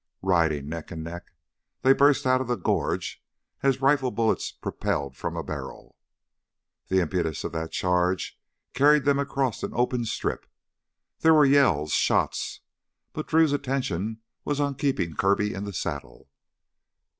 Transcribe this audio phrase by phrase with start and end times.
[0.23, 1.31] Riding neck and neck,
[1.83, 3.23] they burst out of the gorge
[3.61, 5.95] as rifle bullets propelled from a barrel.
[6.87, 8.39] The impetus of that charge
[8.73, 10.47] carried them across an open strip.
[11.19, 11.91] There were yells...
[11.91, 12.61] shots....
[13.13, 16.31] But Drew's attention was on keeping Kirby in the saddle.